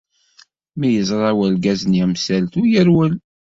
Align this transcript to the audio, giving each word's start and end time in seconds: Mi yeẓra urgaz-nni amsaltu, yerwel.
Mi 0.77 0.89
yeẓra 0.93 1.29
urgaz-nni 1.43 2.01
amsaltu, 2.05 2.61
yerwel. 2.71 3.13